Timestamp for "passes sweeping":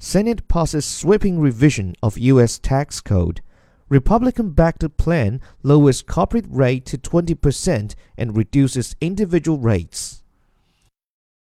0.46-1.40